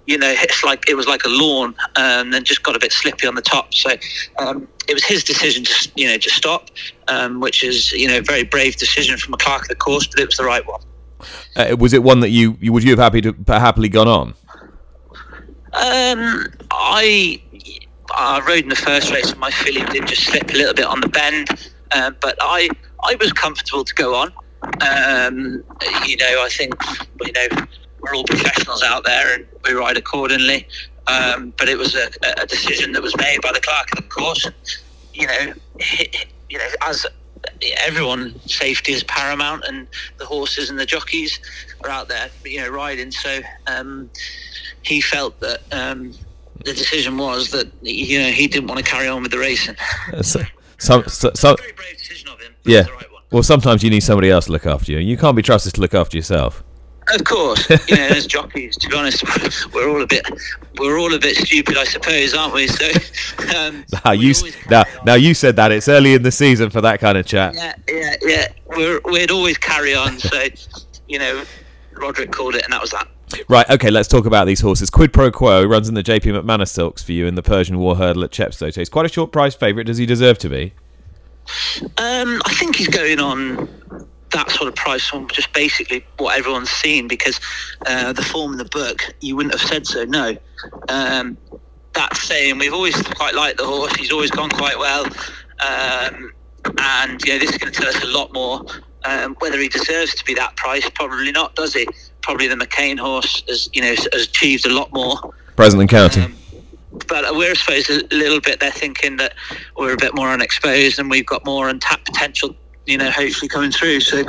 [0.06, 2.92] you know, it's like it was like a lawn, and then just got a bit
[2.92, 3.74] slippy on the top.
[3.74, 3.90] So
[4.38, 6.70] um, it was his decision to you know to stop,
[7.08, 10.06] um, which is you know a very brave decision from a clerk of the course,
[10.06, 10.80] but it was the right one.
[11.56, 14.34] Uh, was it one that you, you would you have happy to happily gone on?
[15.72, 17.42] Um, I
[18.14, 20.86] I rode in the first race, and my filly did just slip a little bit
[20.86, 22.68] on the bend, uh, but I
[23.02, 24.32] I was comfortable to go on.
[24.62, 25.64] Um,
[26.06, 26.74] you know, I think
[27.22, 27.66] you know
[28.06, 30.66] we're all professionals out there, and we ride accordingly.
[31.08, 32.08] Um, but it was a,
[32.42, 34.48] a, decision that was made by the clerk of the course.
[35.14, 35.52] You know,
[36.50, 37.06] you know, as
[37.78, 39.86] everyone, safety is paramount, and
[40.18, 41.38] the horses and the jockeys
[41.84, 43.12] are out there, you know, riding.
[43.12, 43.38] So
[43.68, 44.10] um,
[44.82, 46.12] he felt that um,
[46.64, 49.76] the decision was that you know he didn't want to carry on with the racing.
[50.22, 50.40] so,
[50.78, 52.52] so, so, so very brave decision of him.
[52.64, 52.88] Yeah.
[52.88, 54.98] Right well, sometimes you need somebody else to look after you.
[54.98, 56.62] You can't be trusted to look after yourself.
[57.14, 59.22] Of course, you know, as jockeys, to be honest,
[59.74, 60.26] we're all a bit,
[60.78, 62.66] we're all a bit stupid, I suppose, aren't we?
[62.66, 62.90] So,
[63.56, 64.34] um, now you
[64.68, 67.54] now, now you said that it's early in the season for that kind of chat.
[67.54, 68.48] Yeah, yeah, yeah.
[68.66, 70.18] We're, we'd always carry on.
[70.18, 70.48] So,
[71.06, 71.44] you know,
[71.92, 73.06] Roderick called it, and that was that.
[73.48, 74.90] Right, okay, let's talk about these horses.
[74.90, 77.96] Quid Pro Quo runs in the JP McManus Silks for you in the Persian War
[77.96, 78.72] Hurdle at Chepstow.
[78.72, 79.86] So he's quite a short price favourite.
[79.86, 80.72] Does he deserve to be?
[81.98, 83.68] Um, I think he's going on
[84.36, 87.40] that sort of price on just basically what everyone's seen because
[87.86, 90.36] uh, the form in the book, you wouldn't have said so, no.
[90.88, 91.38] Um,
[91.94, 93.94] that saying, we've always quite liked the horse.
[93.96, 95.06] He's always gone quite well.
[95.06, 96.32] Um,
[96.78, 98.62] and, you know, this is going to tell us a lot more.
[99.04, 101.86] Um, whether he deserves to be that price, probably not, does he?
[102.20, 105.16] Probably the McCain horse has, you know, has achieved a lot more.
[105.54, 106.36] Present and counting um,
[107.08, 109.34] but we're I suppose a little bit they're thinking that
[109.76, 113.70] we're a bit more unexposed and we've got more untapped potential you know, hopefully coming
[113.70, 114.00] through.
[114.00, 114.22] So,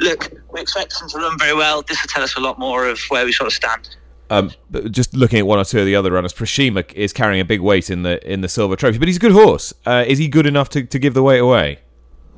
[0.00, 1.82] look, we expect them to run very well.
[1.82, 3.96] This will tell us a lot more of where we sort of stand.
[4.28, 4.50] Um,
[4.90, 7.60] just looking at one or two of the other runners, Proschema is carrying a big
[7.60, 9.72] weight in the in the silver trophy, but he's a good horse.
[9.84, 11.78] Uh, is he good enough to, to give the weight away?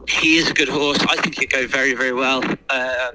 [0.07, 0.99] He is a good horse.
[1.07, 2.43] I think he'd go very, very well.
[2.71, 3.11] Uh,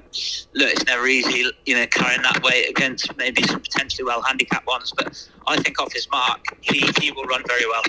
[0.54, 4.66] look, it's never easy, you know, carrying that weight against maybe some potentially well handicapped
[4.66, 7.82] ones, but I think off his mark, he, he will run very well.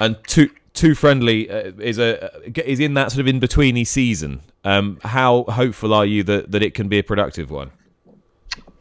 [0.00, 0.50] And two
[0.82, 2.30] too friendly uh, is a
[2.68, 4.40] is in that sort of in betweeny season.
[4.64, 7.70] Um, how hopeful are you that, that it can be a productive one?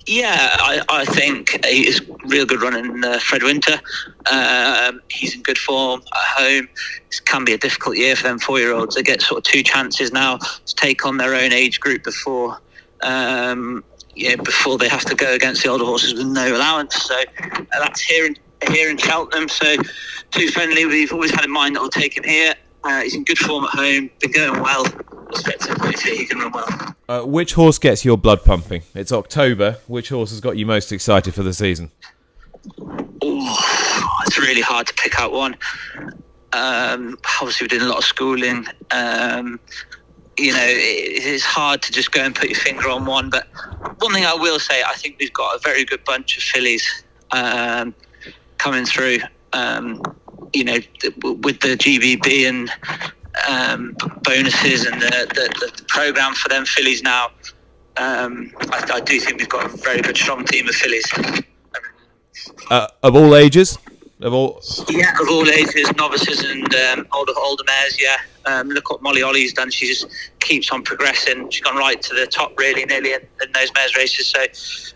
[0.07, 3.79] Yeah, I, I think he's real good running uh, Fred Winter.
[4.31, 6.67] Um, he's in good form at home.
[7.11, 8.95] It can be a difficult year for them four year olds.
[8.95, 12.59] They get sort of two chances now to take on their own age group before.
[13.03, 13.83] Um,
[14.15, 16.95] yeah, before they have to go against the older horses with no allowance.
[16.95, 18.35] So uh, that's here in
[18.69, 19.49] here in Cheltenham.
[19.49, 19.75] So
[20.31, 20.85] too friendly.
[20.85, 22.55] We've always had in mind that we'll take him here.
[22.83, 24.09] Uh, he's in good form at home.
[24.19, 24.85] Been going well.
[25.29, 25.77] Expect him.
[26.17, 26.95] He can run well.
[27.07, 28.81] Uh, which horse gets your blood pumping?
[28.95, 29.77] It's October.
[29.87, 31.91] Which horse has got you most excited for the season?
[33.23, 33.55] Ooh,
[34.25, 35.55] it's really hard to pick out one.
[36.53, 38.65] Um, obviously, we're doing a lot of schooling.
[38.89, 39.59] Um,
[40.37, 43.29] you know, it, it's hard to just go and put your finger on one.
[43.29, 43.47] But
[43.99, 47.03] one thing I will say, I think we've got a very good bunch of fillies
[47.31, 47.93] um,
[48.61, 49.17] coming through.
[49.53, 50.01] Um,
[50.53, 50.77] you know,
[51.23, 52.69] with the GBB and
[53.49, 57.31] um, bonuses and the, the, the, program for them fillies now.
[57.97, 61.05] Um, I, I, do think we've got a very good, strong team of fillies.
[62.69, 63.77] Uh, of all ages?
[64.21, 67.99] Of all, yeah, of all ages, novices and um, older older mares.
[67.99, 69.71] Yeah, um, look what Molly Ollie's done.
[69.71, 70.07] She just
[70.39, 71.49] keeps on progressing.
[71.49, 74.27] She's gone right to the top, really, nearly in, in those mares races.
[74.27, 74.39] So,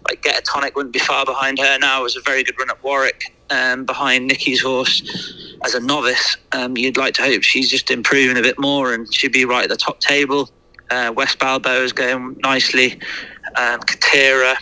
[0.08, 2.02] like, Get a Tonic wouldn't be far behind her now.
[2.02, 5.02] It was a very good run at Warwick, um, behind Nikki's horse.
[5.64, 9.12] As a novice, um, you'd like to hope she's just improving a bit more, and
[9.14, 10.50] she'd be right at the top table.
[10.92, 13.00] Uh, West Balboa is going nicely.
[13.56, 14.56] Um, Katira,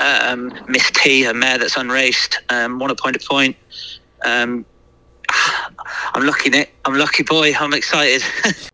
[0.00, 3.56] um, Miss T, a mare that's unraced, um, won a point to point.
[4.24, 4.64] Um,
[6.14, 6.74] I'm lucky, Nick.
[6.84, 7.52] I'm lucky boy.
[7.54, 8.22] I'm excited.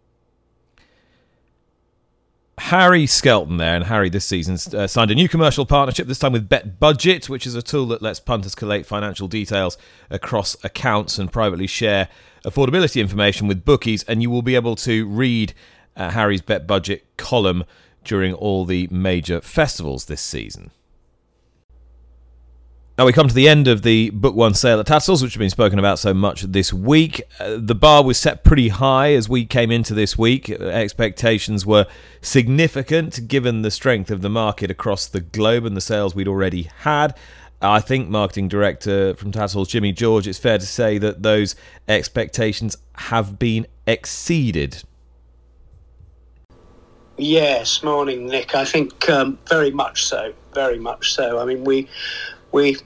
[2.59, 6.33] Harry Skelton there, and Harry this season uh, signed a new commercial partnership, this time
[6.33, 9.77] with Bet Budget, which is a tool that lets punters collate financial details
[10.09, 12.09] across accounts and privately share
[12.45, 14.03] affordability information with bookies.
[14.05, 15.53] And you will be able to read
[15.95, 17.65] uh, Harry's Bet Budget column
[18.03, 20.71] during all the major festivals this season.
[22.97, 25.39] Now we come to the end of the book one sale at Tattersalls, which has
[25.39, 27.23] been spoken about so much this week.
[27.41, 30.49] Uh, the bar was set pretty high as we came into this week.
[30.49, 31.89] Expectations were
[32.21, 36.71] significant given the strength of the market across the globe and the sales we'd already
[36.83, 37.17] had.
[37.61, 41.57] I think marketing director from Tattersalls, Jimmy George, it's fair to say that those
[41.89, 44.85] expectations have been exceeded.
[47.17, 48.55] Yes, morning, Nick.
[48.55, 50.33] I think um, very much so.
[50.53, 51.41] Very much so.
[51.41, 51.89] I mean, we
[52.55, 52.77] we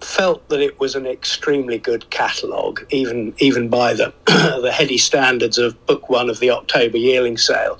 [0.00, 5.58] felt that it was an extremely good catalogue, even even by the the heady standards
[5.58, 7.78] of Book One of the October yearling sale,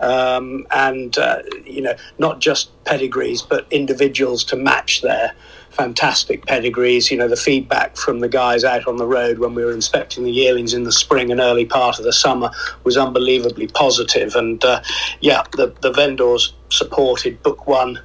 [0.00, 5.34] um, and uh, you know not just pedigrees but individuals to match their
[5.70, 7.12] fantastic pedigrees.
[7.12, 10.24] You know the feedback from the guys out on the road when we were inspecting
[10.24, 12.50] the yearlings in the spring and early part of the summer
[12.82, 14.82] was unbelievably positive, and uh,
[15.20, 18.00] yeah, the the vendors supported Book One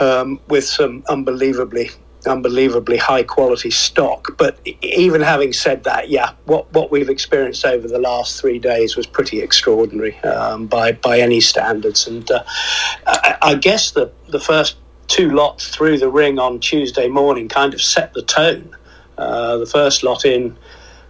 [0.00, 1.90] um, with some unbelievably
[2.26, 4.36] unbelievably high quality stock.
[4.36, 8.96] But even having said that, yeah, what, what we've experienced over the last three days
[8.96, 12.06] was pretty extraordinary um, by by any standards.
[12.06, 12.44] And uh,
[13.06, 14.76] I, I, guess the the first
[15.06, 18.74] two lots through the ring on Tuesday morning kind of set the tone.
[19.18, 20.56] Uh, the first lot in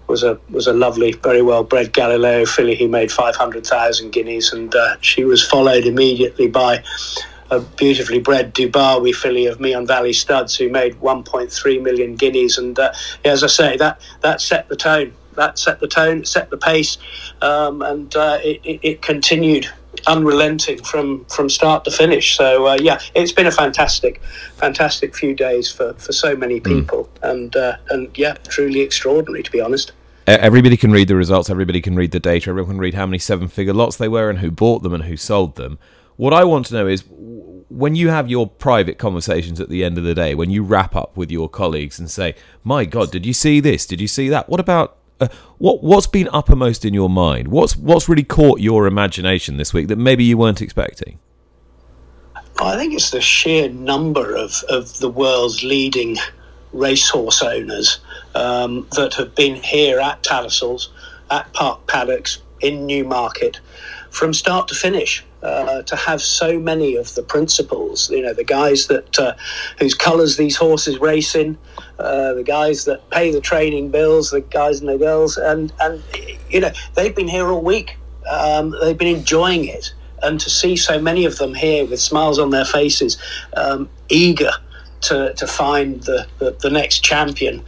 [0.06, 4.10] was a was a lovely, very well bred Galileo filly who made five hundred thousand
[4.10, 6.82] guineas, and uh, she was followed immediately by
[7.50, 12.58] a beautifully bred Dubawi filly of Meon Valley Studs who made 1.3 million guineas.
[12.58, 12.92] And uh,
[13.24, 15.12] as I say, that that set the tone.
[15.34, 16.96] That set the tone, set the pace,
[17.42, 19.66] um, and uh, it, it, it, continued
[20.06, 22.36] unrelenting from from start to finish.
[22.36, 24.22] So uh, yeah, it's been a fantastic,
[24.54, 26.62] fantastic few days for, for so many hmm.
[26.62, 27.30] people, mm.
[27.30, 29.90] and uh, and yeah, truly extraordinary to be honest.
[30.26, 31.50] Everybody can read the results.
[31.50, 32.48] Everybody can read the data.
[32.48, 35.18] Everyone can read how many seven-figure lots they were and who bought them and who
[35.18, 35.78] sold them.
[36.16, 37.04] What I want to know is
[37.68, 40.94] when you have your private conversations at the end of the day, when you wrap
[40.94, 43.86] up with your colleagues and say, "My God, did you see this?
[43.86, 47.48] Did you see that?" What about uh, what what's been uppermost in your mind?
[47.48, 51.18] What's what's really caught your imagination this week that maybe you weren't expecting?
[52.60, 56.16] I think it's the sheer number of, of the world's leading
[56.72, 57.98] racehorse owners
[58.34, 60.88] um, that have been here at Tattersalls,
[61.30, 63.60] at Park Paddocks, in Newmarket,
[64.14, 65.24] from start to finish.
[65.42, 69.34] Uh, to have so many of the principals, you know, the guys that uh,
[69.78, 71.58] whose colours these horses race in,
[71.98, 76.02] uh, the guys that pay the training bills, the guys and the girls, and and
[76.48, 77.98] you know they've been here all week.
[78.26, 82.38] Um, they've been enjoying it, and to see so many of them here with smiles
[82.38, 83.18] on their faces,
[83.54, 84.52] um, eager
[85.04, 87.62] to, to find the, the, the next champion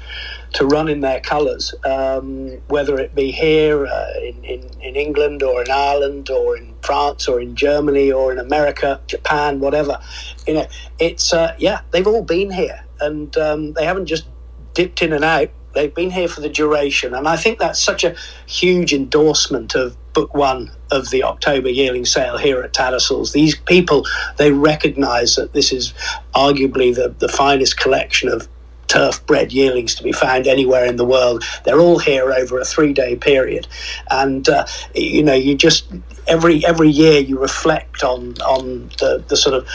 [0.55, 5.43] to run in their colours, um, whether it be here uh, in, in, in, England
[5.43, 10.01] or in Ireland or in France or in Germany or in America, Japan, whatever.
[10.47, 10.67] You know,
[10.99, 14.27] it's uh, yeah, they've all been here, and um, they haven't just
[14.75, 15.51] dipped in and out.
[15.75, 18.15] They've been here for the duration, and I think that's such a
[18.47, 23.33] huge endorsement of book one of the October yearling sale here at Tattersalls.
[23.33, 24.07] These people
[24.39, 25.93] they recognise that this is
[26.35, 28.49] arguably the, the finest collection of
[28.89, 31.45] turf bred yearlings to be found anywhere in the world.
[31.65, 33.67] They're all here over a three day period.
[34.11, 35.87] And, uh, you know, you just,
[36.27, 39.69] every every year you reflect on on the, the sort of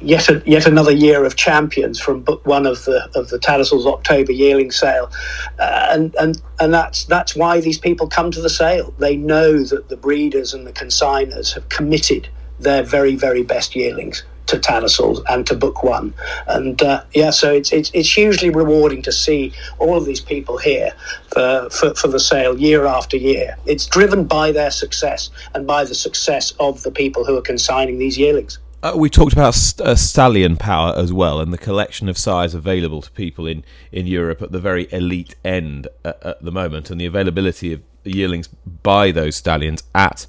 [0.00, 3.86] yet a, yet another year of champions from book one of the of the Tattersalls
[3.86, 5.10] October yearling sale,
[5.58, 8.94] uh, and and and that's that's why these people come to the sale.
[8.98, 12.28] They know that the breeders and the consigners have committed
[12.58, 16.14] their very very best yearlings to Tattersalls and to Book One,
[16.46, 20.58] and uh, yeah, so it's, it's it's hugely rewarding to see all of these people
[20.58, 20.92] here
[21.32, 23.56] for, for for the sale year after year.
[23.66, 27.98] It's driven by their success and by the success of the people who are consigning
[27.98, 28.58] these yearlings.
[28.82, 32.52] Uh, we talked about st- uh, stallion power as well, and the collection of sires
[32.52, 36.90] available to people in, in Europe at the very elite end at, at the moment,
[36.90, 38.46] and the availability of yearlings
[38.82, 40.26] by those stallions at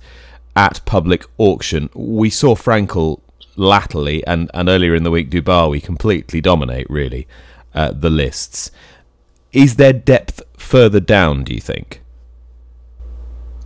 [0.55, 1.89] at public auction.
[1.93, 3.20] We saw Frankel
[3.56, 7.28] latterly and, and earlier in the week Dubawi completely dominate really
[7.74, 8.72] uh, the lists.
[9.51, 11.43] Is there depth further down?
[11.43, 12.01] Do you think?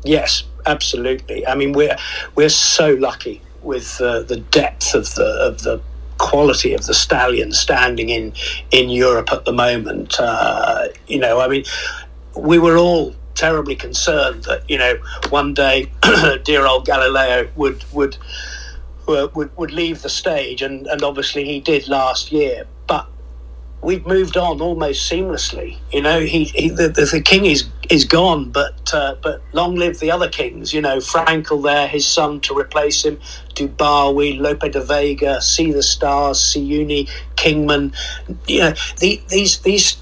[0.03, 1.45] Yes, absolutely.
[1.45, 1.97] I mean, we're
[2.35, 5.81] we're so lucky with uh, the depth of the of the
[6.17, 8.33] quality of the stallion standing in
[8.71, 10.19] in Europe at the moment.
[10.19, 11.65] Uh, you know, I mean,
[12.35, 14.95] we were all terribly concerned that you know
[15.29, 15.89] one day
[16.43, 18.17] dear old Galileo would would
[19.09, 22.65] would, would leave the stage, and, and obviously he did last year.
[22.87, 23.07] But
[23.81, 25.77] we've moved on almost seamlessly.
[25.91, 29.99] You know, he, he the, the, king is is gone, but uh, but long live
[29.99, 30.73] the other kings.
[30.73, 33.19] You know, Frankel there, his son to replace him,
[33.55, 37.93] Dubawi, Lope de Vega, Sea the Stars, Siyouni, Kingman.
[38.47, 39.97] You know, the, these these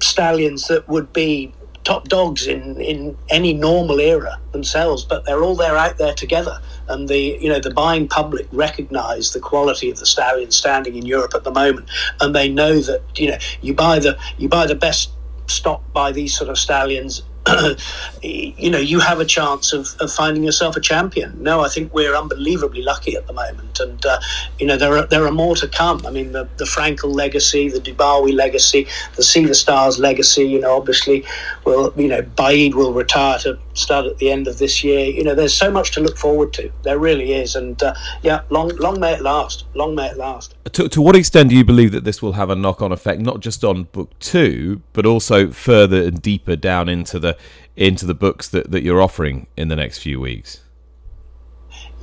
[0.00, 1.52] stallions that would be
[1.90, 6.60] top dogs in, in any normal era themselves, but they're all there out there together.
[6.86, 11.04] And the you know the buying public recognise the quality of the stallion standing in
[11.04, 14.66] Europe at the moment, and they know that you know you buy the you buy
[14.66, 15.10] the best
[15.48, 17.22] stock by these sort of stallions
[18.22, 21.42] you know, you have a chance of, of finding yourself a champion.
[21.42, 24.20] No, I think we're unbelievably lucky at the moment, and uh,
[24.58, 26.04] you know there are there are more to come.
[26.06, 28.86] I mean, the the Frankel legacy, the Dubawi legacy,
[29.16, 30.44] the Sea the Stars legacy.
[30.44, 31.24] You know, obviously,
[31.64, 35.06] will you know, Baaeed will retire to start at the end of this year.
[35.06, 36.70] You know, there's so much to look forward to.
[36.82, 39.64] There really is, and uh, yeah, long long may it last.
[39.74, 40.54] Long may it last.
[40.72, 43.20] To, to what extent do you believe that this will have a knock on effect,
[43.20, 47.29] not just on book two, but also further and deeper down into the
[47.76, 50.62] into the books that, that you're offering in the next few weeks?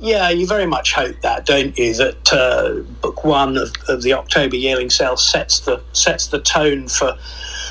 [0.00, 1.92] Yeah, you very much hope that, don't you?
[1.94, 6.88] That uh, book one of, of the October yearling sale sets the sets the tone
[6.88, 7.18] for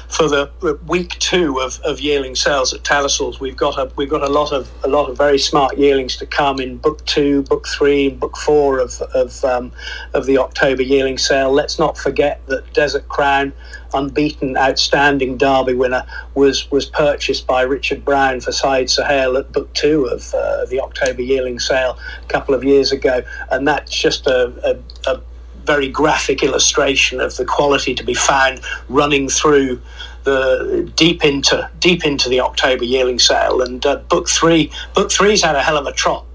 [0.09, 0.49] for the
[0.87, 3.39] week two of, of yearling sales at Tattersalls.
[3.39, 6.25] We've got a we've got a lot of a lot of very smart yearlings to
[6.25, 9.71] come in book two, book three, book four of of um,
[10.13, 11.51] of the October yearling sale.
[11.51, 13.53] Let's not forget that Desert Crown
[13.93, 16.05] unbeaten, outstanding Derby winner,
[16.35, 20.79] was was purchased by Richard Brown for Saeed Suhail at book two of uh, the
[20.79, 25.21] October yearling sale a couple of years ago, and that's just a, a, a
[25.67, 29.79] very graphic illustration of the quality to be found running through
[30.23, 33.61] the deep into deep into the October yearling sale.
[33.61, 36.25] And uh, book three, book three's had a hell of a trot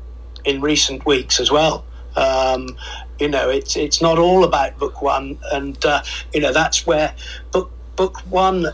[0.45, 1.85] in recent weeks as well.
[2.15, 2.77] Um,
[3.19, 6.03] you know, it's it's not all about book one, and uh,
[6.33, 7.15] you know that's where
[7.51, 8.67] book book one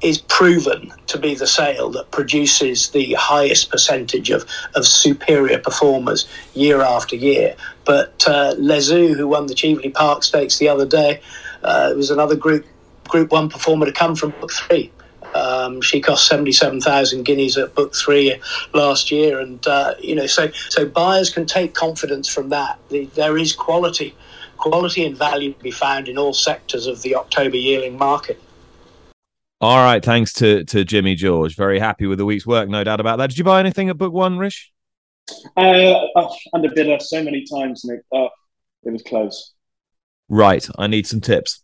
[0.00, 4.44] is proven to be the sale that produces the highest percentage of,
[4.74, 7.56] of superior performers year after year.
[7.84, 11.20] But uh, Lezoo, who won the Cheveley Park Stakes the other day,
[11.62, 12.64] uh, was another group
[13.08, 14.92] Group One performer to come from Book Three.
[15.34, 18.38] Um, she cost seventy-seven thousand guineas at Book Three
[18.74, 22.78] last year, and uh, you know, so so buyers can take confidence from that.
[22.90, 24.14] The, there is quality,
[24.58, 28.40] quality and value to be found in all sectors of the October yearling market.
[29.60, 31.56] All right, thanks to to Jimmy George.
[31.56, 33.30] Very happy with the week's work, no doubt about that.
[33.30, 34.72] Did you buy anything at Book One, Rish?
[35.56, 38.00] Uh, oh, underbidder so many times, Nick.
[38.12, 38.28] Oh,
[38.84, 39.52] it was close.
[40.28, 41.62] Right, I need some tips.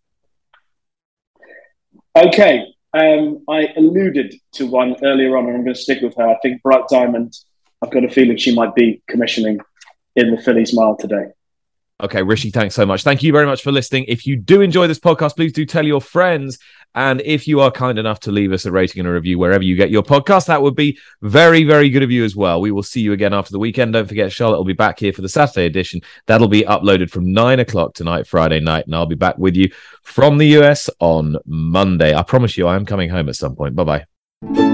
[2.16, 6.28] Okay, um, I alluded to one earlier on, and I'm going to stick with her.
[6.28, 7.36] I think Bright Diamond.
[7.82, 9.60] I've got a feeling she might be commissioning
[10.16, 11.26] in the Fillies' Mile today.
[12.02, 13.04] Okay, Rishi, thanks so much.
[13.04, 14.04] Thank you very much for listening.
[14.08, 16.58] If you do enjoy this podcast, please do tell your friends.
[16.96, 19.62] And if you are kind enough to leave us a rating and a review wherever
[19.62, 22.60] you get your podcast, that would be very, very good of you as well.
[22.60, 23.92] We will see you again after the weekend.
[23.92, 26.00] Don't forget, Charlotte will be back here for the Saturday edition.
[26.26, 28.86] That'll be uploaded from nine o'clock tonight, Friday night.
[28.86, 29.70] And I'll be back with you
[30.02, 32.14] from the US on Monday.
[32.14, 33.76] I promise you, I am coming home at some point.
[33.76, 34.06] Bye
[34.42, 34.73] bye.